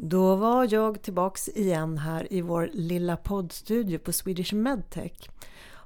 [0.00, 5.30] Då var jag tillbaks igen här i vår lilla poddstudio på Swedish Medtech.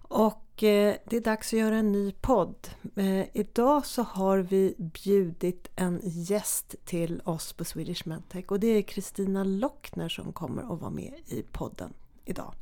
[0.09, 2.69] Och eh, det är dags att göra en ny podd.
[2.97, 8.67] Eh, idag så har vi bjudit en gäst till oss på Swedish Medtech och det
[8.67, 11.93] är Kristina Lockner som kommer att vara med i podden
[12.25, 12.55] idag.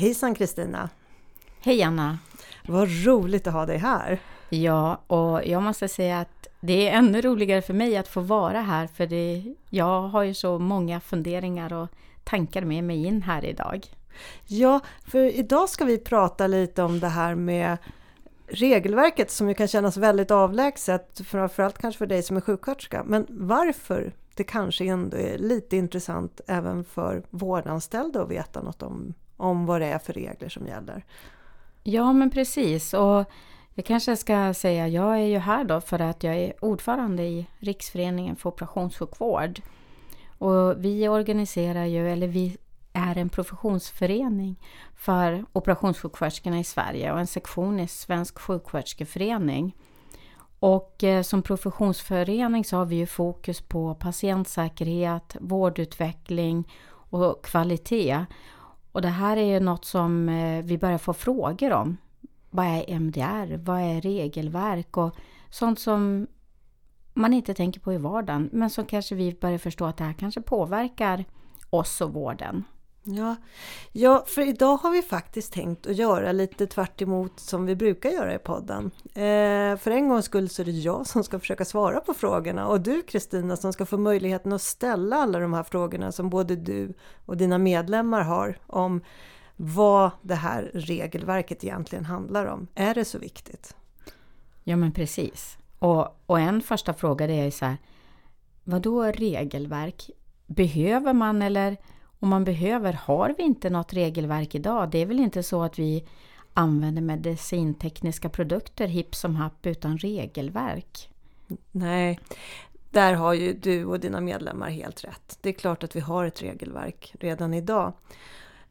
[0.00, 0.88] Hejsan Kristina!
[1.60, 2.18] Hej Anna!
[2.68, 4.20] Vad roligt att ha dig här!
[4.48, 8.60] Ja, och jag måste säga att det är ännu roligare för mig att få vara
[8.60, 11.88] här för det, jag har ju så många funderingar och
[12.24, 13.86] tankar med mig in här idag.
[14.46, 17.78] Ja, för idag ska vi prata lite om det här med
[18.48, 23.04] regelverket som ju kan kännas väldigt avlägset, framförallt kanske för dig som är sjuksköterska.
[23.06, 29.14] Men varför det kanske ändå är lite intressant även för vårdanställda att veta något om
[29.40, 31.04] om vad det är för regler som gäller.
[31.82, 32.94] Ja, men precis.
[32.94, 33.24] Och
[33.74, 37.46] jag kanske ska säga, jag är ju här då för att jag är ordförande i
[37.58, 39.60] Riksföreningen för operationssjukvård.
[40.38, 42.56] Och vi organiserar ju, eller vi
[42.92, 44.56] är en professionsförening
[44.96, 49.76] för operationssjuksköterskorna i Sverige och en sektion i Svensk sjuksköterskeförening.
[50.58, 56.68] Och eh, som professionsförening så har vi ju fokus på patientsäkerhet, vårdutveckling
[57.10, 58.26] och kvalitet.
[58.92, 61.96] Och det här är ju något som eh, vi börjar få frågor om.
[62.50, 63.56] Vad är MDR?
[63.56, 64.96] Vad är regelverk?
[64.96, 65.16] Och
[65.50, 66.26] sånt som
[67.14, 70.12] man inte tänker på i vardagen, men som kanske vi börjar förstå att det här
[70.12, 71.24] kanske påverkar
[71.70, 72.64] oss och vården.
[73.02, 73.36] Ja,
[73.92, 77.02] ja, för idag har vi faktiskt tänkt att göra lite tvärt
[77.36, 78.90] som vi brukar göra i podden.
[79.04, 82.66] Eh, för en gångs skull så är det jag som ska försöka svara på frågorna
[82.66, 86.56] och du Kristina som ska få möjligheten att ställa alla de här frågorna som både
[86.56, 86.94] du
[87.26, 89.00] och dina medlemmar har om
[89.56, 92.66] vad det här regelverket egentligen handlar om.
[92.74, 93.76] Är det så viktigt?
[94.64, 95.58] Ja men precis.
[95.78, 97.76] Och, och en första fråga det är så här,
[98.64, 100.10] vad då regelverk?
[100.46, 101.76] Behöver man eller
[102.20, 104.90] om man behöver, har vi inte något regelverk idag?
[104.90, 106.04] Det är väl inte så att vi
[106.54, 111.10] använder medicintekniska produkter hipp som happ utan regelverk?
[111.70, 112.20] Nej,
[112.90, 115.38] där har ju du och dina medlemmar helt rätt.
[115.40, 117.92] Det är klart att vi har ett regelverk redan idag.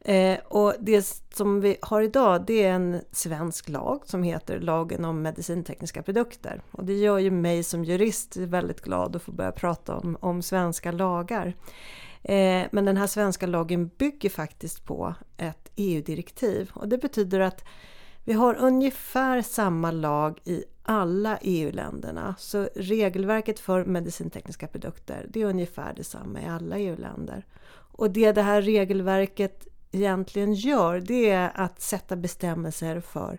[0.04, 5.04] Eh, och det som vi har idag det är en svensk lag som heter lagen
[5.04, 6.62] om medicintekniska produkter.
[6.70, 10.42] Och det gör ju mig som jurist väldigt glad att få börja prata om, om
[10.42, 11.54] svenska lagar.
[12.22, 17.64] Eh, men den här svenska lagen bygger faktiskt på ett EU-direktiv och det betyder att
[18.24, 22.34] vi har ungefär samma lag i alla EU-länderna.
[22.38, 27.46] Så regelverket för medicintekniska produkter det är ungefär detsamma i alla EU-länder.
[27.72, 33.38] Och det det här regelverket egentligen gör det är att sätta bestämmelser för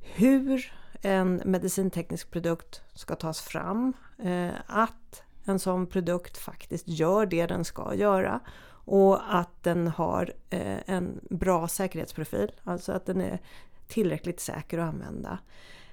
[0.00, 0.72] hur
[1.02, 7.64] en medicinteknisk produkt ska tas fram, eh, att en sån produkt faktiskt gör det den
[7.64, 8.40] ska göra
[8.84, 13.40] och att den har eh, en bra säkerhetsprofil, alltså att den är
[13.88, 15.38] tillräckligt säker att använda.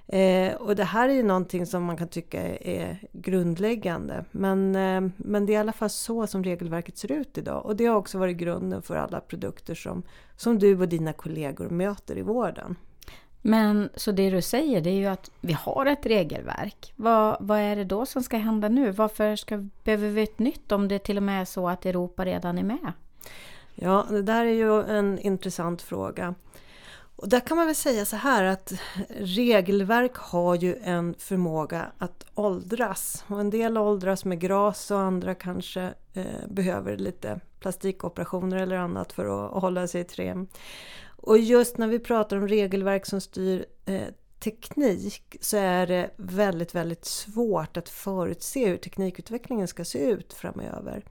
[0.06, 4.24] Eh, och det här är ju någonting som man kan tycka är grundläggande.
[4.30, 7.66] Men, eh, men det är i alla fall så som regelverket ser ut idag.
[7.66, 10.02] Och det har också varit grunden för alla produkter som,
[10.36, 12.76] som du och dina kollegor möter i vården.
[13.42, 16.92] Men så det du säger det är ju att vi har ett regelverk.
[16.96, 18.90] Vad, vad är det då som ska hända nu?
[18.90, 22.24] Varför ska, behöver vi ett nytt om det till och med är så att Europa
[22.24, 22.92] redan är med?
[23.74, 26.34] Ja, det där är ju en intressant fråga.
[27.16, 28.72] Och där kan man väl säga så här att
[29.18, 33.24] regelverk har ju en förmåga att åldras.
[33.26, 39.12] Och en del åldras med gras och andra kanske eh, behöver lite plastikoperationer eller annat
[39.12, 40.48] för att, att hålla sig i trim.
[41.22, 44.08] Och just när vi pratar om regelverk som styr eh,
[44.38, 51.04] teknik så är det väldigt, väldigt svårt att förutse hur teknikutvecklingen ska se ut framöver.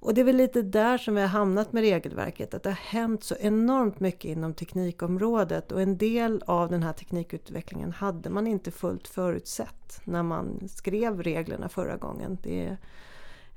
[0.00, 2.76] Och det är väl lite där som vi har hamnat med regelverket, att det har
[2.76, 8.46] hänt så enormt mycket inom teknikområdet och en del av den här teknikutvecklingen hade man
[8.46, 12.38] inte fullt förutsett när man skrev reglerna förra gången.
[12.42, 12.76] Det är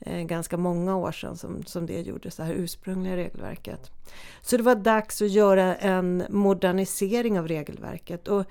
[0.02, 3.92] eh, ganska många år sedan som, som det gjordes, det här ursprungliga regelverket.
[4.42, 8.28] Så det var dags att göra en modernisering av regelverket.
[8.28, 8.46] Och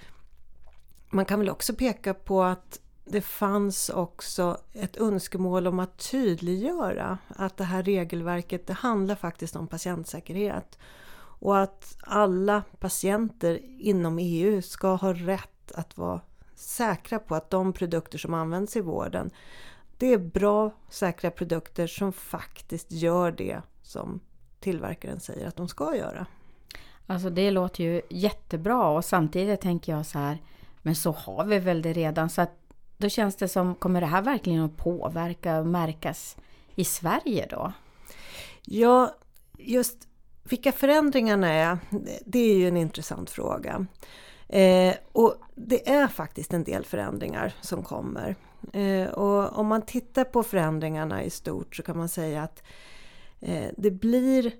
[1.10, 7.18] man kan väl också peka på att det fanns också ett önskemål om att tydliggöra
[7.28, 10.78] att det här regelverket det handlar faktiskt om patientsäkerhet.
[11.40, 16.20] Och att alla patienter inom EU ska ha rätt att vara
[16.54, 19.30] säkra på att de produkter som används i vården
[20.00, 24.20] det är bra, säkra produkter som faktiskt gör det som
[24.60, 26.26] tillverkaren säger att de ska göra.
[27.06, 30.38] Alltså det låter ju jättebra och samtidigt tänker jag så här,
[30.82, 32.50] men så har vi väl det redan så att
[32.96, 36.36] då känns det som, kommer det här verkligen att påverka och märkas
[36.74, 37.72] i Sverige då?
[38.62, 39.14] Ja,
[39.58, 40.08] just
[40.44, 41.78] vilka förändringarna är,
[42.24, 43.86] det är ju en intressant fråga.
[44.52, 48.36] Eh, och det är faktiskt en del förändringar som kommer.
[48.72, 52.62] Eh, och om man tittar på förändringarna i stort så kan man säga att
[53.40, 54.52] eh, det blir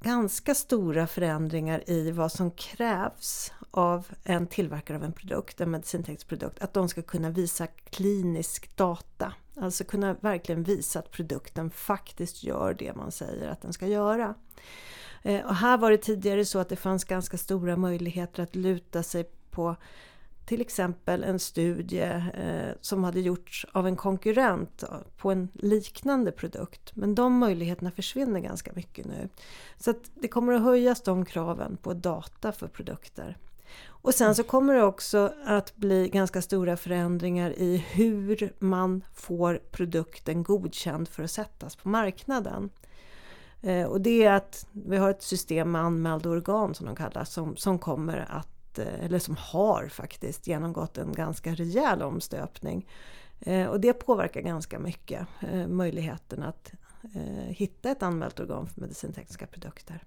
[0.00, 6.28] ganska stora förändringar i vad som krävs av en tillverkare av en produkt, en medicinteknisk
[6.28, 9.32] produkt, att de ska kunna visa klinisk data.
[9.56, 14.34] Alltså kunna verkligen visa att produkten faktiskt gör det man säger att den ska göra.
[15.22, 19.02] Eh, och här var det tidigare så att det fanns ganska stora möjligheter att luta
[19.02, 19.76] sig på
[20.44, 24.84] till exempel en studie eh, som hade gjorts av en konkurrent
[25.16, 26.96] på en liknande produkt.
[26.96, 29.28] Men de möjligheterna försvinner ganska mycket nu.
[29.78, 33.36] Så att det kommer att höjas de kraven på data för produkter.
[33.86, 39.60] Och sen så kommer det också att bli ganska stora förändringar i hur man får
[39.70, 42.70] produkten godkänd för att sättas på marknaden.
[43.62, 47.32] Eh, och det är att vi har ett system med anmälda organ som de kallas
[47.32, 52.88] som, som kommer att, eh, eller som har faktiskt genomgått en ganska rejäl omstöpning.
[53.40, 56.72] Eh, och det påverkar ganska mycket eh, möjligheten att
[57.14, 60.04] eh, hitta ett anmält organ för medicintekniska produkter.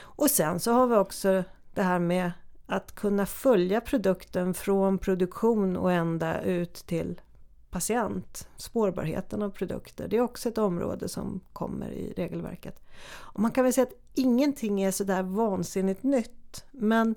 [0.00, 1.44] Och sen så har vi också
[1.74, 2.32] det här med
[2.66, 7.20] att kunna följa produkten från produktion och ända ut till
[7.70, 12.82] patient, spårbarheten av produkter, det är också ett område som kommer i regelverket.
[13.10, 17.14] Och man kan väl säga att ingenting är sådär vansinnigt nytt, men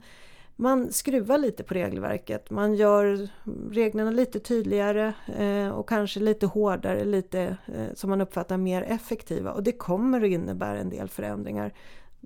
[0.56, 2.50] man skruvar lite på regelverket.
[2.50, 3.30] Man gör
[3.72, 9.52] reglerna lite tydligare eh, och kanske lite hårdare, lite eh, som man uppfattar mer effektiva.
[9.52, 11.74] Och det kommer att innebära en del förändringar.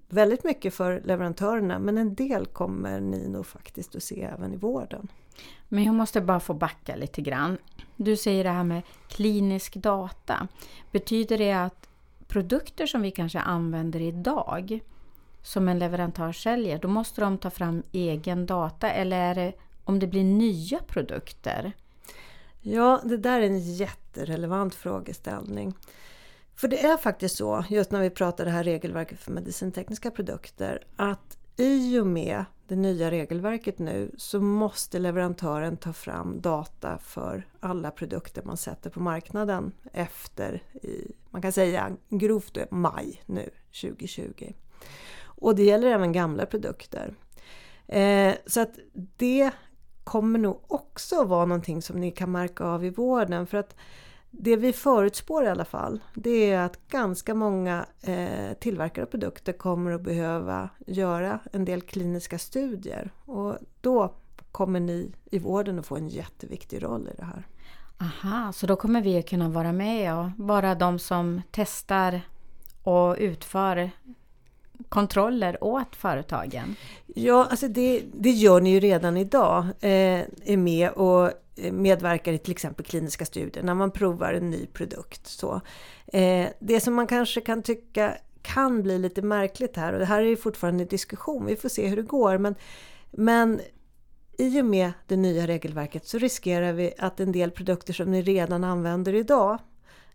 [0.10, 4.58] Väldigt mycket för leverantörerna men en del kommer ni nog faktiskt att se även i
[4.58, 5.08] vården.
[5.68, 7.58] Men jag måste bara få backa lite grann.
[7.96, 10.48] Du säger det här med klinisk data.
[10.92, 11.90] Betyder det att
[12.28, 14.80] produkter som vi kanske använder idag
[15.42, 19.54] som en leverantör säljer, då måste de ta fram egen data eller är det
[19.84, 21.72] om det blir nya produkter?
[22.62, 25.74] Ja, det där är en jätterelevant frågeställning.
[26.56, 30.84] För det är faktiskt så, just när vi pratar det här regelverket för medicintekniska produkter,
[30.96, 37.48] att i och med det nya regelverket nu så måste leverantören ta fram data för
[37.60, 43.50] alla produkter man sätter på marknaden efter, i, man kan säga grovt maj nu
[43.82, 44.54] 2020.
[45.24, 47.16] Och det gäller även gamla produkter.
[47.88, 48.80] Eh, så att
[49.18, 49.52] det
[50.04, 53.76] kommer nog också vara någonting som ni kan märka av i vården för att
[54.40, 59.54] det vi förutspår i alla fall, det är att ganska många eh, tillverkare av produkter
[59.54, 63.12] kommer att behöva göra en del kliniska studier.
[63.26, 64.14] Och då
[64.52, 67.48] kommer ni i vården att få en jätteviktig roll i det här.
[67.98, 72.22] Aha, så då kommer vi att kunna vara med och vara de som testar
[72.84, 73.92] och utför
[74.90, 76.76] kontroller åt företagen?
[77.06, 79.66] Ja, alltså det, det gör ni ju redan idag.
[79.80, 84.50] Eh, är med och Eh, medverkar i till exempel kliniska studier när man provar en
[84.50, 85.28] ny produkt.
[85.28, 85.62] Så,
[86.08, 90.22] eh, det som man kanske kan tycka kan bli lite märkligt här och det här
[90.22, 92.38] är ju fortfarande en diskussion, vi får se hur det går.
[92.38, 92.56] Men,
[93.12, 93.62] men
[94.38, 98.22] i och med det nya regelverket så riskerar vi att en del produkter som ni
[98.22, 99.60] redan använder idag,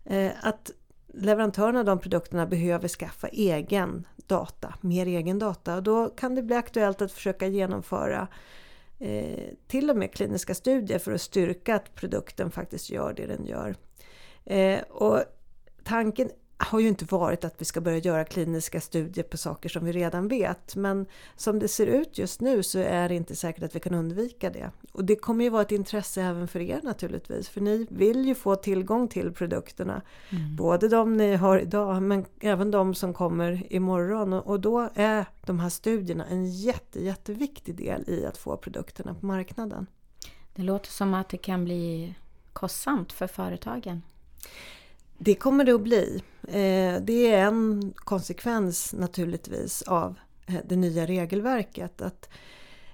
[0.05, 0.71] eh, att
[1.13, 5.75] leverantörerna av de produkterna behöver skaffa egen data, mer egen data.
[5.75, 8.27] Och då kan det bli aktuellt att försöka genomföra
[9.01, 13.45] eh, till och med kliniska studier för att styrka att produkten faktiskt gör det den
[13.45, 13.75] gör.
[14.45, 15.23] Eh, och
[15.83, 16.29] tanken
[16.61, 19.91] har ju inte varit att vi ska börja göra kliniska studier på saker som vi
[19.91, 20.75] redan vet.
[20.75, 23.93] Men som det ser ut just nu så är det inte säkert att vi kan
[23.93, 24.71] undvika det.
[24.91, 27.49] Och det kommer ju vara ett intresse även för er naturligtvis.
[27.49, 30.01] För ni vill ju få tillgång till produkterna.
[30.29, 30.55] Mm.
[30.55, 34.33] Både de ni har idag men även de som kommer imorgon.
[34.33, 39.25] Och då är de här studierna en jätte, jätteviktig del i att få produkterna på
[39.25, 39.87] marknaden.
[40.55, 42.15] Det låter som att det kan bli
[42.53, 44.01] kostsamt för företagen.
[45.23, 46.23] Det kommer det att bli.
[46.47, 52.01] Eh, det är en konsekvens naturligtvis av eh, det nya regelverket.
[52.01, 52.29] Att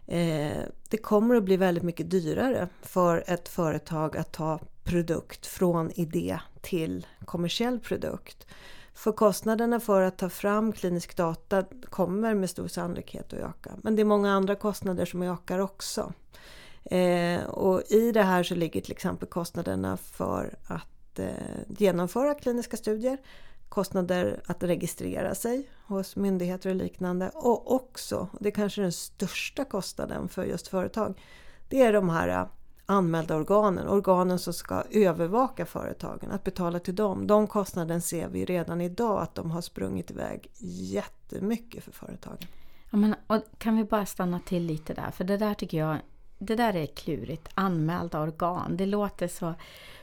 [0.06, 0.58] eh,
[0.90, 6.40] det kommer att bli väldigt mycket dyrare för ett företag att ta produkt från idé
[6.62, 8.48] till kommersiell produkt.
[8.94, 13.72] För kostnaderna för att ta fram klinisk data kommer med stor sannolikhet att öka.
[13.84, 16.14] Men det är många andra kostnader som ökar också.
[17.48, 22.78] och i det här så ligger till exempel kostnaderna för att att eh, genomföra kliniska
[22.78, 23.18] studier,
[23.70, 29.66] kostnader att registrera sig hos myndigheter och liknande och också, det är kanske den största
[29.66, 31.20] kostnaden för just företag,
[31.70, 32.48] det är de här eh,
[32.86, 37.28] anmälda organen, organen som ska övervaka företagen, att betala till dem.
[37.28, 42.38] De kostnaden ser vi redan idag att de har sprungit iväg jättemycket för företagen.
[42.92, 43.16] Ja, men,
[43.58, 45.98] kan vi bara stanna till lite där, för det där tycker jag
[46.38, 47.50] det där är klurigt.
[47.54, 48.78] Anmälda organ.
[48.78, 49.54] Det låter så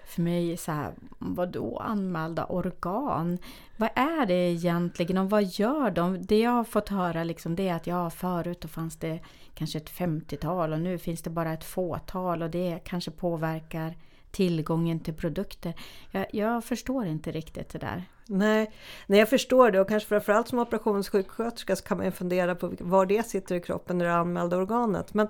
[0.05, 3.39] för mig så här, vadå anmälda organ?
[3.77, 6.23] Vad är det egentligen och vad gör de?
[6.27, 9.21] Det jag har fått höra liksom det är att ja, förut då fanns det
[9.55, 13.97] kanske ett 50-tal och nu finns det bara ett fåtal och det kanske påverkar
[14.35, 15.75] tillgången till produkter.
[16.11, 18.05] Jag, jag förstår inte riktigt det där.
[18.27, 18.73] Nej,
[19.07, 22.73] nej, jag förstår det och kanske framförallt som operationssjuksköterska så kan man ju fundera på
[22.81, 25.15] var det sitter i kroppen, det anmälda organet.
[25.15, 25.29] Men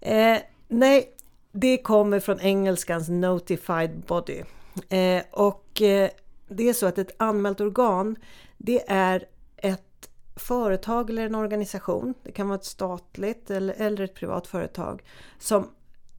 [0.00, 1.14] eh, nej,
[1.52, 4.42] det kommer från engelskans notified body.
[4.88, 6.10] Eh, och eh,
[6.48, 8.16] det är så att ett anmält organ,
[8.58, 9.24] det är
[9.56, 15.02] ett företag eller en organisation, det kan vara ett statligt eller, eller ett privat företag,
[15.38, 15.68] som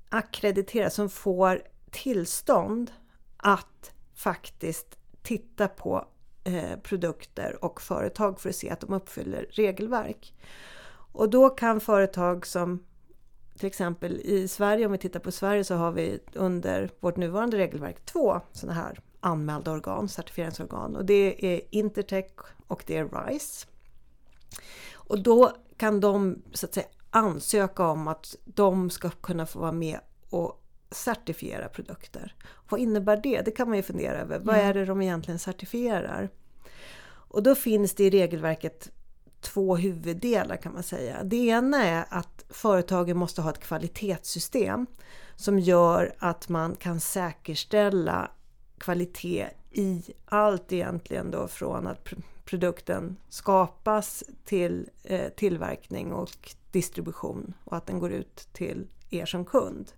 [0.09, 2.91] akkrediteras, som får tillstånd
[3.37, 6.05] att faktiskt titta på
[6.43, 10.33] eh, produkter och företag för att se att de uppfyller regelverk.
[11.13, 12.85] Och då kan företag som
[13.57, 17.57] till exempel i Sverige, om vi tittar på Sverige så har vi under vårt nuvarande
[17.57, 22.31] regelverk två sådana här anmälda organ, certifieringsorgan och det är Intertech
[22.67, 23.67] och det är RISE.
[24.93, 29.71] Och då kan de så att säga ansöka om att de ska kunna få vara
[29.71, 30.60] med och
[30.91, 32.35] certifiera produkter.
[32.69, 33.41] Vad innebär det?
[33.41, 34.39] Det kan man ju fundera över.
[34.39, 36.29] Vad är det de egentligen certifierar?
[37.07, 38.91] Och då finns det i regelverket
[39.41, 41.23] två huvuddelar kan man säga.
[41.23, 44.85] Det ena är att företagen måste ha ett kvalitetssystem
[45.35, 48.31] som gör att man kan säkerställa
[48.77, 52.09] kvalitet i allt egentligen då från att
[52.45, 59.45] produkten skapas till eh, tillverkning och distribution och att den går ut till er som
[59.45, 59.91] kund.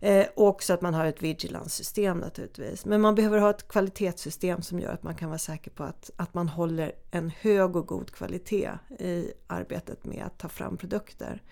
[0.00, 2.84] Eh, också att man har ett vigilance-system naturligtvis.
[2.84, 6.10] Men man behöver ha ett kvalitetssystem som gör att man kan vara säker på att,
[6.16, 11.42] att man håller en hög och god kvalitet i arbetet med att ta fram produkter.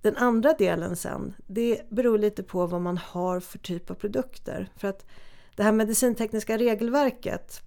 [0.00, 4.72] Den andra delen sen, det beror lite på vad man har för typ av produkter.
[4.76, 5.06] För att
[5.56, 7.62] det här medicintekniska regelverket,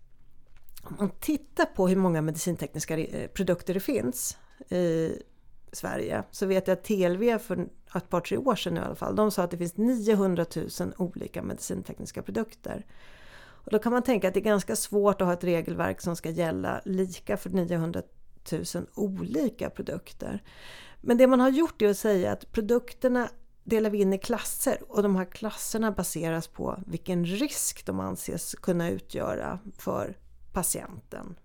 [0.83, 4.37] om man tittar på hur många medicintekniska eh, produkter det finns
[4.69, 5.11] i
[5.77, 9.15] Sverige så vet jag att TLV för ett par tre år sedan i alla fall,
[9.15, 10.45] de sa att det finns 900
[10.79, 12.85] 000 olika medicintekniska produkter.
[13.39, 16.15] Och då kan man tänka att det är ganska svårt att ha ett regelverk som
[16.15, 18.01] ska gälla lika för 900
[18.51, 18.63] 000
[18.95, 20.43] olika produkter.
[21.01, 23.29] Men det man har gjort är att säga att produkterna
[23.63, 28.55] delar vi in i klasser och de här klasserna baseras på vilken risk de anses
[28.55, 30.17] kunna utgöra för
[30.53, 31.39] patienten.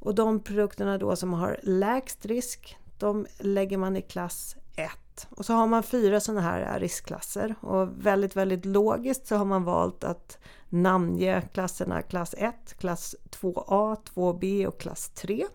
[0.00, 4.90] Och de produkterna då som har lägst risk, de lägger man i klass 1.
[5.30, 9.64] Och så har man fyra sådana här riskklasser och väldigt, väldigt logiskt så har man
[9.64, 10.38] valt att
[10.68, 15.46] namnge klasserna klass 1, klass 2A, 2B och klass 3.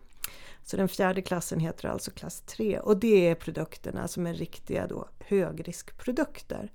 [0.63, 4.87] Så den fjärde klassen heter alltså klass 3 och det är produkterna som är riktiga
[4.87, 6.71] då högriskprodukter.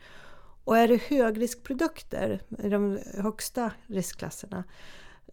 [0.64, 4.64] Och är det högriskprodukter i de högsta riskklasserna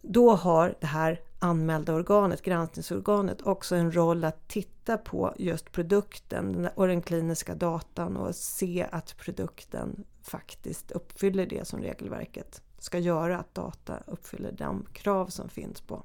[0.08, 6.68] då har det här anmälda organet, granskningsorganet, också en roll att titta på just produkten
[6.74, 13.38] och den kliniska datan och se att produkten faktiskt uppfyller det som regelverket ska göra,
[13.38, 16.02] att data uppfyller de krav som finns på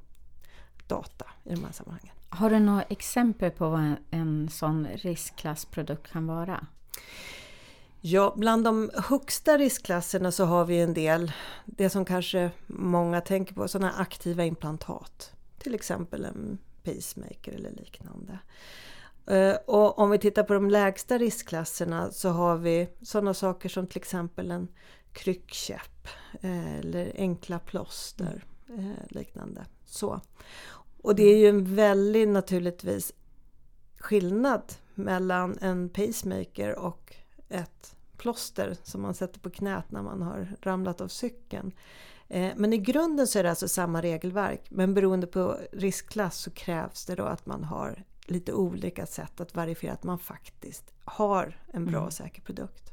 [0.87, 2.15] data i de här sammanhangen.
[2.29, 6.67] Har du några exempel på vad en sån riskklassprodukt kan vara?
[8.03, 11.31] Ja, bland de högsta riskklasserna så har vi en del,
[11.65, 15.33] det som kanske många tänker på, sådana aktiva implantat.
[15.59, 18.39] Till exempel en pacemaker eller liknande.
[19.27, 23.87] Eh, och om vi tittar på de lägsta riskklasserna så har vi sådana saker som
[23.87, 24.67] till exempel en
[25.13, 26.07] kryckkäpp
[26.41, 29.65] eh, eller enkla plåster, eh, liknande.
[29.85, 30.21] Så.
[31.01, 33.13] Och det är ju en väldig naturligtvis
[33.99, 37.15] skillnad mellan en pacemaker och
[37.51, 41.71] ett plåster som man sätter på knät när man har ramlat av cykeln.
[42.27, 46.51] Eh, men i grunden så är det alltså samma regelverk men beroende på riskklass så
[46.51, 51.57] krävs det då att man har lite olika sätt att verifiera att man faktiskt har
[51.67, 52.11] en bra och mm.
[52.11, 52.91] säker produkt.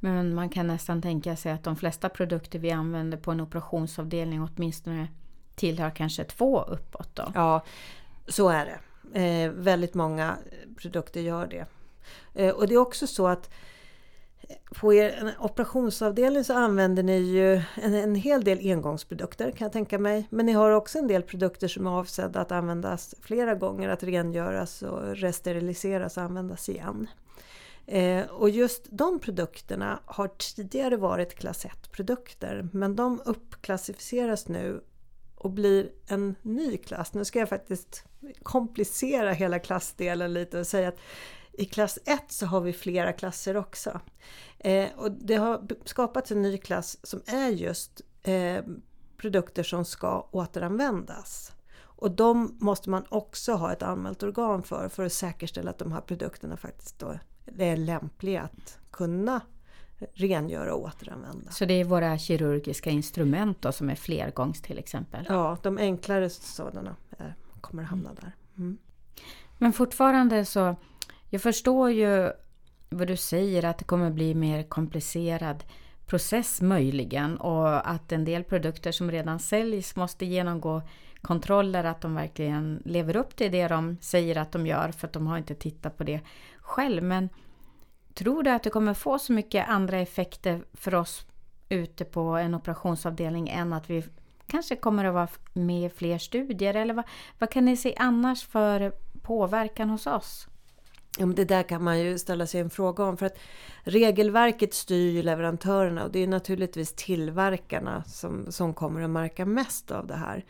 [0.00, 4.42] Men man kan nästan tänka sig att de flesta produkter vi använder på en operationsavdelning
[4.42, 5.08] åtminstone
[5.54, 7.32] tillhör kanske två uppåt då?
[7.34, 7.64] Ja,
[8.28, 8.78] så är det.
[9.20, 10.36] Eh, väldigt många
[10.76, 11.66] produkter gör det.
[12.34, 13.50] Eh, och det är också så att
[14.74, 19.98] på er operationsavdelning så använder ni ju en, en, hel del engångsprodukter kan jag tänka
[19.98, 20.26] mig.
[20.30, 24.02] Men ni har också en del produkter som är avsedda att användas flera gånger, att
[24.02, 27.06] rengöras och resteriliseras och användas igen.
[27.86, 34.80] Eh, och just de produkterna har tidigare varit klass 1-produkter men de uppklassificeras nu
[35.36, 37.14] och blir en ny klass.
[37.14, 38.04] Nu ska jag faktiskt
[38.42, 40.98] komplicera hela klassdelen lite och säga att
[41.58, 44.00] i klass 1 så har vi flera klasser också.
[44.58, 48.64] Eh, och det har skapats en ny klass som är just eh,
[49.16, 51.52] produkter som ska återanvändas.
[51.78, 55.92] Och de måste man också ha ett anmält organ för, för att säkerställa att de
[55.92, 57.02] här produkterna faktiskt
[57.58, 59.40] är lämpliga att kunna
[60.14, 61.50] rengöra och återanvända.
[61.50, 65.26] Så det är våra kirurgiska instrument då, som är flergångs till exempel?
[65.28, 68.36] Ja, de enklare sådana är, kommer att hamna där.
[68.56, 68.78] Mm.
[69.58, 70.76] Men fortfarande så,
[71.36, 72.32] jag förstår ju
[72.88, 75.64] vad du säger att det kommer bli mer komplicerad
[76.06, 80.82] process möjligen och att en del produkter som redan säljs måste genomgå
[81.22, 85.12] kontroller att de verkligen lever upp till det de säger att de gör för att
[85.12, 86.20] de har inte tittat på det
[86.60, 87.02] själv.
[87.02, 87.28] Men
[88.14, 91.26] tror du att det kommer få så mycket andra effekter för oss
[91.68, 94.04] ute på en operationsavdelning än att vi
[94.46, 96.74] kanske kommer att vara med i fler studier?
[96.74, 97.04] Eller vad,
[97.38, 100.48] vad kan ni se annars för påverkan hos oss?
[101.18, 103.16] Ja, men det där kan man ju ställa sig en fråga om.
[103.16, 103.38] För att
[103.82, 109.90] regelverket styr ju leverantörerna och det är naturligtvis tillverkarna som, som kommer att märka mest
[109.90, 110.44] av det här.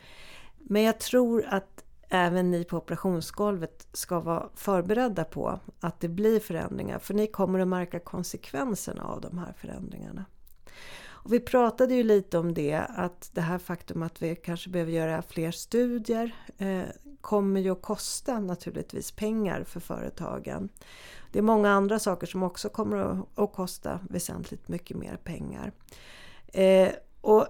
[0.57, 6.39] Men jag tror att även ni på operationsgolvet ska vara förberedda på att det blir
[6.39, 6.99] förändringar.
[6.99, 10.25] För ni kommer att märka konsekvenserna av de här förändringarna.
[11.27, 14.91] Och vi pratade ju lite om det, att det här faktum att vi kanske behöver
[14.91, 16.83] göra fler studier eh,
[17.21, 20.69] kommer ju att kosta naturligtvis pengar för företagen.
[21.31, 25.71] Det är många andra saker som också kommer att, kosta väsentligt mycket mer pengar.
[26.47, 26.89] Eh,
[27.21, 27.47] och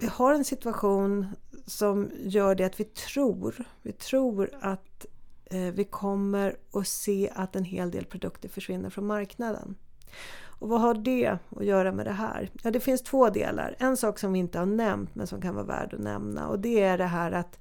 [0.00, 1.26] vi har en situation
[1.66, 5.06] som gör det att vi tror, vi tror att
[5.44, 9.74] eh, vi kommer att se att en hel del produkter försvinner från marknaden.
[10.58, 12.50] Och vad har det att göra med det här?
[12.62, 13.76] Ja, det finns två delar.
[13.78, 16.58] En sak som vi inte har nämnt men som kan vara värd att nämna och
[16.58, 17.58] det är det här att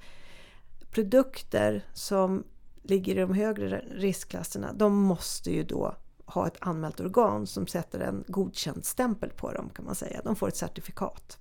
[0.94, 2.44] produkter som
[2.84, 8.00] ligger i de högre riskklasserna, de måste ju då ha ett anmält organ som sätter
[8.00, 10.22] en godkänd stämpel på dem kan man säga.
[10.24, 11.38] De får ett certifikat.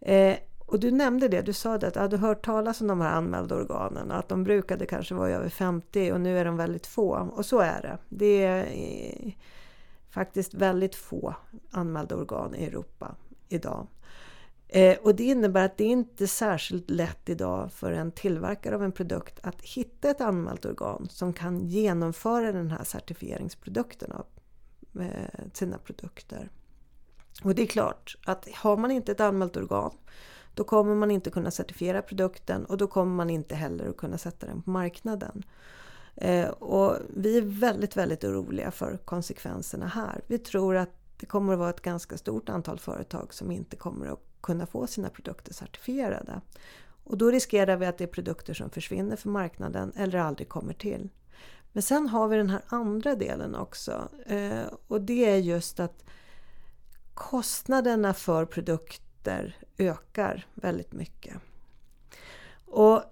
[0.00, 0.36] Eh,
[0.66, 3.12] och du nämnde det, du sa det att du hade hört talas om de här
[3.12, 7.30] anmälda organen, att de brukade kanske vara över 50 och nu är de väldigt få.
[7.32, 7.98] Och så är det.
[8.08, 9.32] Det är eh,
[10.10, 11.34] faktiskt väldigt få
[11.70, 13.14] anmälda organ i Europa
[13.48, 13.86] idag.
[14.74, 18.84] Eh, och det innebär att det inte är särskilt lätt idag för en tillverkare av
[18.84, 24.26] en produkt att hitta ett anmält organ som kan genomföra den här certifieringsprodukten av
[25.02, 26.50] eh, sina produkter.
[27.44, 29.92] Och det är klart att har man inte ett anmält organ
[30.54, 34.18] då kommer man inte kunna certifiera produkten och då kommer man inte heller att kunna
[34.18, 35.42] sätta den på marknaden.
[36.14, 40.20] Eh, och vi är väldigt, väldigt oroliga för konsekvenserna här.
[40.26, 44.06] Vi tror att det kommer att vara ett ganska stort antal företag som inte kommer
[44.06, 46.40] att kunna få sina produkter certifierade.
[47.04, 50.74] Och då riskerar vi att det är produkter som försvinner från marknaden eller aldrig kommer
[50.74, 51.10] till.
[51.72, 54.08] Men sen har vi den här andra delen också.
[54.26, 56.04] Eh, och det är just att
[57.14, 61.34] kostnaderna för produkter ökar väldigt mycket.
[62.66, 63.02] Och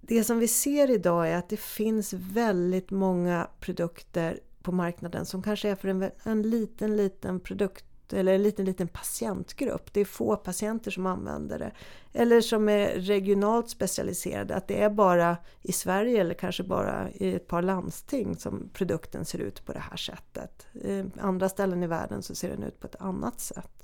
[0.00, 5.42] det som vi ser idag är att det finns väldigt många produkter på marknaden som
[5.42, 9.92] kanske är för en, en liten, liten produkt eller en liten, liten patientgrupp.
[9.92, 11.72] Det är få patienter som använder det.
[12.12, 17.34] Eller som är regionalt specialiserade, att det är bara i Sverige eller kanske bara i
[17.34, 20.66] ett par landsting som produkten ser ut på det här sättet.
[20.74, 23.78] I andra ställen i världen så ser den ut på ett annat sätt.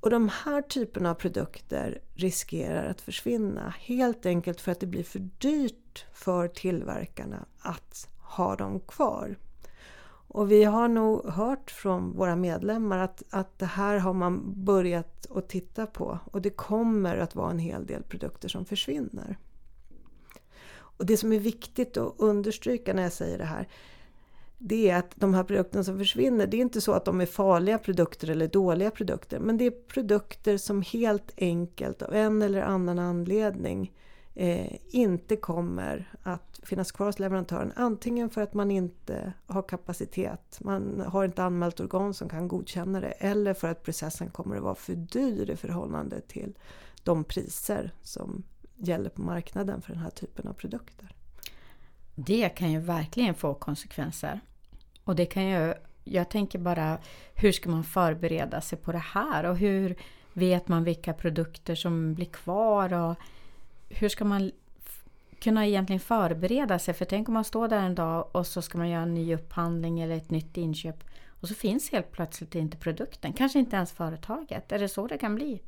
[0.00, 5.04] Och de här typerna av produkter riskerar att försvinna helt enkelt för att det blir
[5.04, 9.36] för dyrt för tillverkarna att ha dem kvar.
[10.32, 15.26] Och vi har nog hört från våra medlemmar att, att det här har man börjat
[15.30, 19.38] att titta på och det kommer att vara en hel del produkter som försvinner.
[20.72, 23.68] Och det som är viktigt att understryka när jag säger det här
[24.62, 27.26] det är att de här produkterna som försvinner, det är inte så att de är
[27.26, 32.62] farliga produkter eller dåliga produkter, men det är produkter som helt enkelt av en eller
[32.62, 33.92] annan anledning
[34.34, 37.72] eh, inte kommer att finnas kvar hos leverantören.
[37.76, 43.00] Antingen för att man inte har kapacitet, man har inte anmält organ som kan godkänna
[43.00, 46.58] det, eller för att processen kommer att vara för dyr i förhållande till
[47.04, 48.42] de priser som
[48.76, 51.14] gäller på marknaden för den här typen av produkter.
[52.14, 54.40] Det kan ju verkligen få konsekvenser.
[55.04, 56.98] Och det kan ju jag tänker bara,
[57.34, 59.44] hur ska man förbereda sig på det här?
[59.44, 59.96] Och hur
[60.32, 62.92] vet man vilka produkter som blir kvar?
[62.92, 63.16] Och
[63.90, 64.50] hur ska man
[65.40, 66.94] kunna egentligen förbereda sig?
[66.94, 69.34] För tänk om man står där en dag och så ska man göra en ny
[69.34, 71.04] upphandling eller ett nytt inköp
[71.40, 74.72] och så finns helt plötsligt inte produkten, kanske inte ens företaget.
[74.72, 75.62] Är det så det kan bli?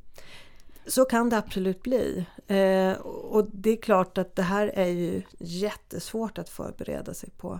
[0.85, 2.25] Så kan det absolut bli.
[2.47, 7.59] Eh, och det är klart att det här är ju jättesvårt att förbereda sig på.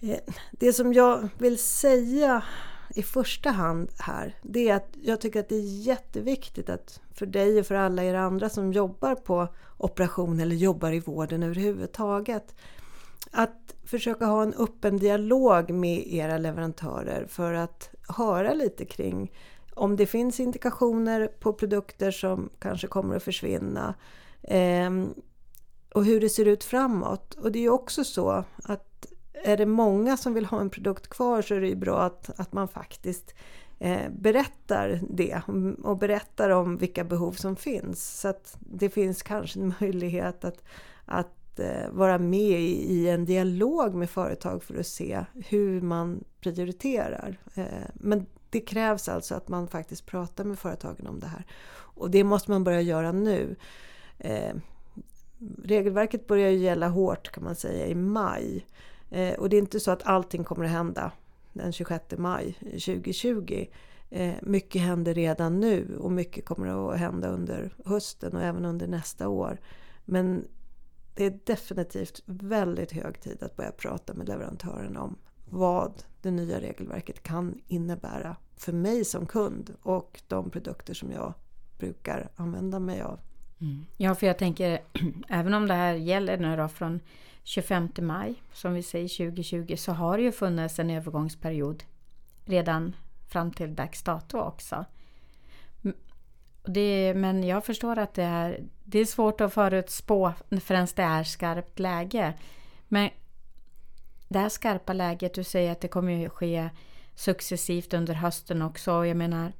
[0.00, 2.42] Eh, det som jag vill säga
[2.96, 7.26] i första hand här, det är att jag tycker att det är jätteviktigt att för
[7.26, 12.54] dig och för alla er andra som jobbar på operation eller jobbar i vården överhuvudtaget,
[13.30, 19.32] att försöka ha en öppen dialog med era leverantörer för att höra lite kring
[19.74, 23.94] om det finns indikationer på produkter som kanske kommer att försvinna
[24.42, 24.90] eh,
[25.94, 27.34] och hur det ser ut framåt.
[27.34, 29.06] Och det är ju också så att
[29.44, 32.40] är det många som vill ha en produkt kvar så är det ju bra att,
[32.40, 33.34] att man faktiskt
[33.78, 35.40] eh, berättar det
[35.82, 38.20] och berättar om vilka behov som finns.
[38.20, 40.64] Så att det finns kanske en möjlighet att,
[41.04, 46.24] att eh, vara med i, i, en dialog med företag för att se hur man
[46.40, 47.36] prioriterar.
[47.54, 51.46] Eh, men det krävs alltså att man faktiskt pratar med företagen om det här.
[51.72, 53.56] Och det måste man börja göra nu.
[54.18, 54.54] Eh,
[55.64, 58.66] regelverket börjar ju gälla hårt kan man säga i maj.
[59.10, 61.12] Eh, och det är inte så att allting kommer att hända
[61.52, 63.66] den 26 maj 2020.
[64.10, 68.86] Eh, mycket händer redan nu och mycket kommer att hända under hösten och även under
[68.86, 69.60] nästa år.
[70.04, 70.44] Men
[71.14, 75.16] det är definitivt väldigt hög tid att börja prata med leverantören om
[75.50, 81.34] vad det nya regelverket kan innebära för mig som kund och de produkter som jag
[81.78, 83.20] brukar använda mig av.
[83.60, 83.86] Mm.
[83.96, 84.80] Ja, för jag tänker,
[85.28, 87.00] även om det här gäller nu då från
[87.42, 91.84] 25 maj, som vi säger 2020, så har det ju funnits en övergångsperiod
[92.44, 92.96] redan
[93.28, 94.84] fram till dags dato också.
[96.64, 101.24] Det, men jag förstår att det är, det är svårt att förutspå förrän det är
[101.24, 102.34] skarpt läge.
[102.88, 103.10] Men
[104.28, 106.68] det här skarpa läget, du säger att det kommer att ske
[107.14, 109.06] successivt under hösten också.
[109.06, 109.52] Jag menar,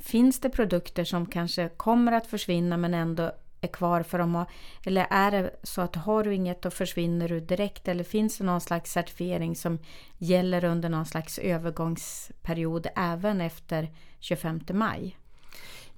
[0.00, 4.44] finns det produkter som kanske kommer att försvinna men ändå är kvar för dem?
[4.86, 7.88] Eller är det så att har du inget då försvinner du direkt?
[7.88, 9.78] Eller finns det någon slags certifiering som
[10.18, 15.16] gäller under någon slags övergångsperiod även efter 25 maj?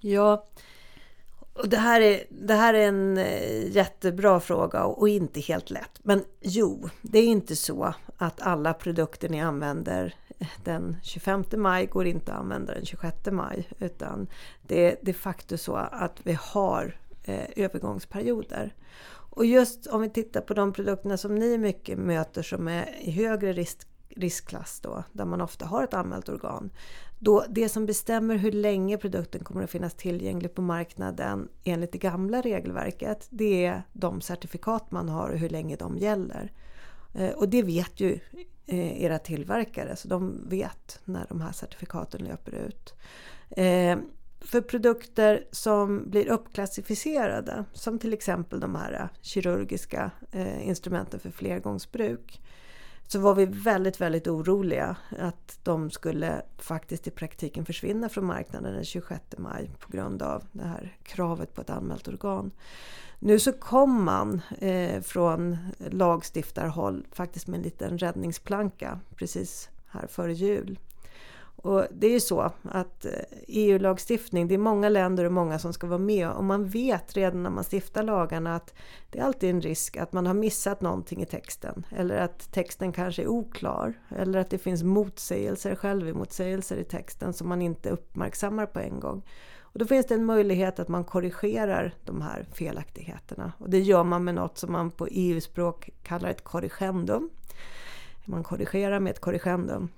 [0.01, 0.49] Ja,
[1.55, 6.01] och det, här är, det här är en eh, jättebra fråga och inte helt lätt.
[6.03, 10.15] Men jo, det är inte så att alla produkter ni använder
[10.65, 13.69] den 25 maj går inte att använda den 26 maj.
[13.79, 14.27] Utan
[14.63, 18.75] det är de facto så att vi har eh, övergångsperioder.
[19.35, 23.11] Och just om vi tittar på de produkterna som ni mycket möter som är i
[23.11, 23.79] högre risk,
[24.09, 26.71] riskklass då, där man ofta har ett anmält organ.
[27.19, 31.99] Då det som bestämmer hur länge produkten kommer att finnas tillgänglig på marknaden enligt det
[31.99, 36.53] gamla regelverket, det är de certifikat man har och hur länge de gäller.
[37.15, 38.19] Eh, och det vet ju
[38.73, 42.95] Eh, era tillverkare, så de vet när de här certifikaten löper ut.
[43.51, 43.99] Eh,
[44.41, 52.43] för produkter som blir uppklassificerade, som till exempel de här kirurgiska eh, instrumenten för flergångsbruk,
[53.07, 58.75] så var vi väldigt, väldigt oroliga att de skulle faktiskt i praktiken försvinna från marknaden
[58.75, 62.51] den 26 maj på grund av det här kravet på ett anmält organ.
[63.25, 70.33] Nu så kom man eh, från lagstiftarhåll faktiskt med en liten räddningsplanka precis här före
[70.33, 70.79] jul.
[71.57, 75.59] Och det är ju så att eh, e EU-lagstiftning, det är många länder och många
[75.59, 76.31] som ska vara med.
[76.31, 78.75] Och man vet redan när man stiftar lagarna att
[79.11, 81.87] det är alltid en risk att man har missat någonting i texten.
[81.91, 83.95] Eller att texten kanske är oklar.
[84.17, 89.23] Eller att det finns motsägelser, självmotsägelser i texten som man inte uppmärksammar på en gång.
[89.73, 94.05] Och då finns det en möjlighet att man korrigerar de här felaktigheterna och det gör
[94.05, 97.31] man med något som man på EU-språk kallar ett korrigendum.
[98.25, 99.89] Man korrigerar med ett korrigendum.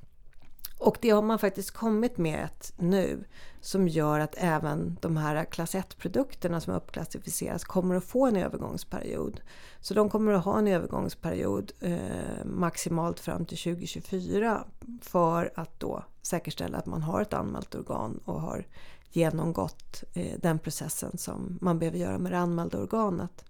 [0.79, 3.25] Och det har man faktiskt kommit med ett nu
[3.61, 9.41] som gör att även de här klass 1-produkterna som uppklassificeras kommer att få en övergångsperiod.
[9.81, 14.65] Så de kommer att ha en övergångsperiod eh, maximalt fram till 2024
[15.01, 18.67] för att då säkerställa att man har ett anmält organ och har
[19.17, 23.45] genomgått eh, den processen som man behöver göra med det anmälda organet.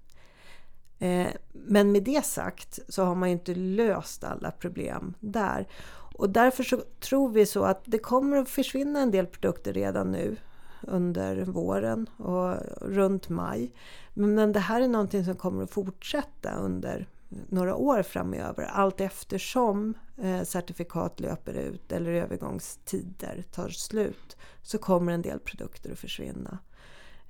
[0.98, 5.68] Eh, men med det sagt så har man ju inte löst alla problem där.
[6.16, 10.12] Och därför så tror vi så att det kommer att försvinna en del produkter redan
[10.12, 10.36] nu
[10.80, 13.72] under våren och runt maj.
[14.14, 17.08] Men det här är någonting som kommer att fortsätta under
[17.48, 18.64] några år framöver.
[18.64, 25.92] Allt eftersom eh, certifikat löper ut eller övergångstider tar slut så kommer en del produkter
[25.92, 26.58] att försvinna.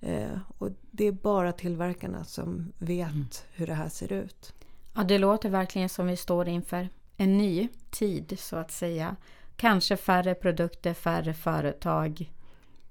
[0.01, 3.27] Eh, och det är bara tillverkarna som vet mm.
[3.53, 4.55] hur det här ser ut.
[4.95, 9.17] Ja, det låter verkligen som vi står inför en ny tid så att säga.
[9.57, 12.33] Kanske färre produkter, färre företag,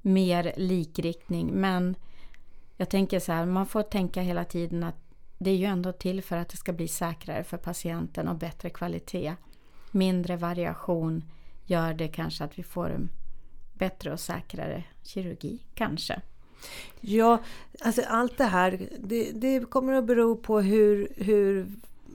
[0.01, 1.51] mer likriktning.
[1.53, 1.95] Men
[2.77, 5.02] jag tänker så här, man får tänka hela tiden att
[5.37, 8.69] det är ju ändå till för att det ska bli säkrare för patienten och bättre
[8.69, 9.35] kvalitet.
[9.91, 11.23] Mindre variation
[11.65, 13.09] gör det kanske att vi får en
[13.73, 16.21] bättre och säkrare kirurgi, kanske.
[17.01, 17.43] Ja,
[17.81, 21.71] alltså allt det här det, det kommer att bero på hur, hur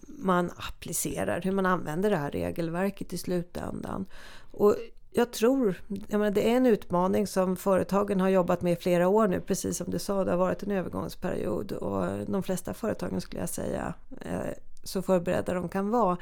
[0.07, 4.07] man applicerar, hur man använder det här regelverket i slutändan.
[4.51, 4.77] Och
[5.11, 9.09] jag tror, jag menar, det är en utmaning som företagen har jobbat med i flera
[9.09, 13.21] år nu, precis som du sa, det har varit en övergångsperiod och de flesta företagen
[13.21, 16.17] skulle jag säga eh, så förberedda de kan vara.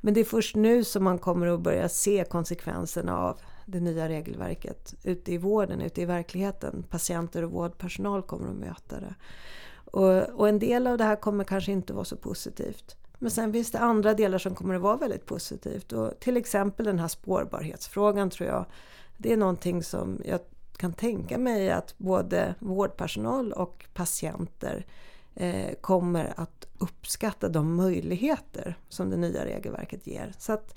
[0.00, 4.08] Men det är först nu som man kommer att börja se konsekvenserna av det nya
[4.08, 6.84] regelverket ute i vården, ute i verkligheten.
[6.90, 9.14] Patienter och vårdpersonal kommer att möta det.
[9.84, 12.96] Och, och en del av det här kommer kanske inte vara så positivt.
[13.18, 15.92] Men sen finns det andra delar som kommer att vara väldigt positivt.
[15.92, 18.64] Och till exempel den här spårbarhetsfrågan tror jag.
[19.16, 20.40] Det är någonting som jag
[20.76, 24.86] kan tänka mig att både vårdpersonal och patienter
[25.34, 30.32] eh, kommer att uppskatta de möjligheter som det nya regelverket ger.
[30.38, 30.74] Så att,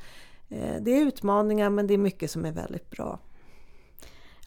[0.49, 3.19] eh, det är utmaningar men det är mycket som är väldigt bra.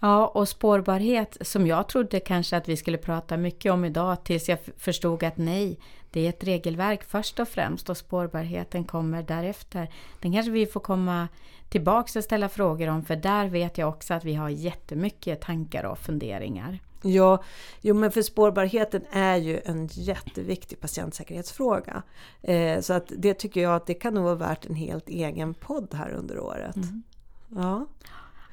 [0.01, 4.49] Ja, och spårbarhet som jag trodde kanske att vi skulle prata mycket om idag tills
[4.49, 5.79] jag förstod att nej,
[6.13, 9.89] det är ett regelverk först och främst och spårbarheten kommer därefter.
[10.21, 11.29] Den kanske vi får komma
[11.69, 15.85] tillbaks och ställa frågor om för där vet jag också att vi har jättemycket tankar
[15.85, 16.79] och funderingar.
[17.03, 17.43] Ja,
[17.81, 22.03] jo men för spårbarheten är ju en jätteviktig patientsäkerhetsfråga.
[22.43, 25.55] Eh, så att det tycker jag att det kan nog vara värt en helt egen
[25.55, 26.77] podd här under året.
[26.77, 27.03] Mm.
[27.49, 27.87] Ja.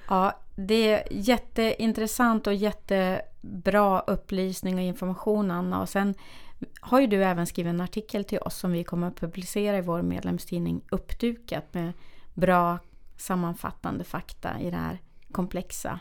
[0.09, 5.81] Ja, det är jätteintressant och jättebra upplysning och information Anna.
[5.81, 6.15] Och sen
[6.81, 9.81] har ju du även skrivit en artikel till oss som vi kommer att publicera i
[9.81, 11.93] vår medlemstidning Uppdukat med
[12.33, 12.79] bra
[13.17, 15.99] sammanfattande fakta i det här komplexa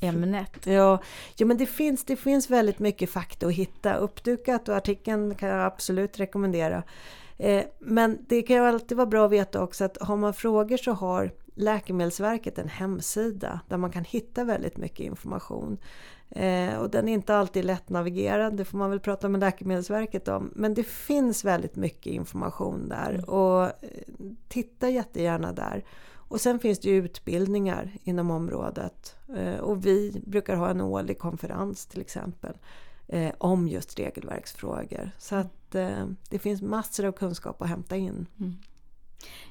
[0.00, 0.66] ämnet.
[0.66, 1.02] Ja,
[1.36, 3.94] ja men det finns, det finns väldigt mycket fakta att hitta.
[3.94, 6.82] Uppdukat och artikeln kan jag absolut rekommendera.
[7.38, 10.76] Eh, men det kan ju alltid vara bra att veta också att har man frågor
[10.76, 15.78] så har Läkemedelsverket en hemsida där man kan hitta väldigt mycket information.
[16.34, 20.52] Eh, och den är inte alltid lättnavigerad, det får man väl prata med Läkemedelsverket om.
[20.54, 23.24] Men det finns väldigt mycket information där mm.
[23.24, 23.70] och eh,
[24.48, 25.84] titta jättegärna där.
[26.32, 29.16] Och sen finns det ju utbildningar inom området.
[29.36, 32.52] Eh, och vi brukar ha en årlig konferens till exempel
[33.08, 35.10] eh, om just regelverksfrågor.
[35.18, 38.26] Så att eh, det finns massor av kunskap att hämta in.
[38.40, 38.56] Mm.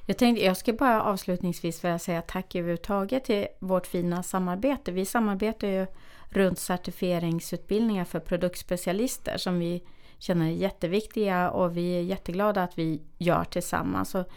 [0.06, 4.92] Jag, tänkte, jag ska bara avslutningsvis vilja säga tack överhuvudtaget till vårt fina samarbete.
[4.92, 5.86] Vi samarbetar ju
[6.32, 9.82] runt certifieringsutbildningar för produktspecialister som vi
[10.18, 14.14] känner är jätteviktiga och vi är jätteglada att vi gör tillsammans.
[14.14, 14.28] Och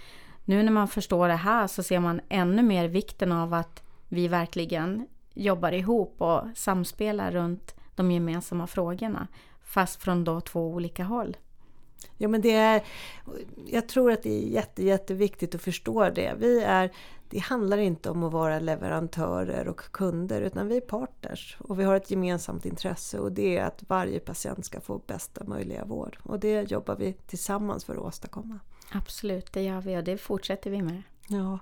[0.46, 4.28] nu när man förstår det här så ser man ännu mer vikten av att vi
[4.28, 9.28] verkligen jobbar ihop och samspelar runt de gemensamma frågorna.
[9.64, 11.38] Fast från då två olika håll.
[12.18, 12.84] Ja, men det är,
[13.66, 16.34] jag tror att det är jätte, jätteviktigt att förstå det.
[16.38, 16.92] Vi är,
[17.30, 21.84] det handlar inte om att vara leverantörer och kunder utan vi är partners och vi
[21.84, 26.18] har ett gemensamt intresse och det är att varje patient ska få bästa möjliga vård.
[26.24, 28.60] Och det jobbar vi tillsammans för att åstadkomma.
[28.92, 31.04] Absolut, det gör vi och det fortsätter vi med.
[31.28, 31.60] Ja.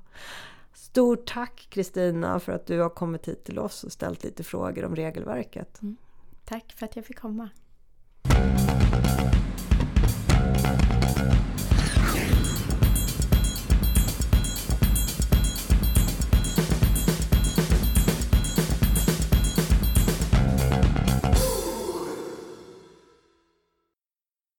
[0.73, 4.85] Stort tack Kristina för att du har kommit hit till oss och ställt lite frågor
[4.85, 5.81] om regelverket.
[5.81, 5.97] Mm.
[6.45, 7.49] Tack för att jag fick komma.